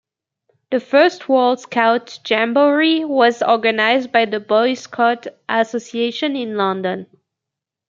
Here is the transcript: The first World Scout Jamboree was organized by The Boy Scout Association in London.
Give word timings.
The 0.71 0.79
first 0.79 1.29
World 1.29 1.59
Scout 1.59 2.21
Jamboree 2.27 3.05
was 3.05 3.43
organized 3.43 4.11
by 4.11 4.25
The 4.25 4.39
Boy 4.39 4.73
Scout 4.73 5.27
Association 5.47 6.35
in 6.35 6.57
London. 6.57 7.05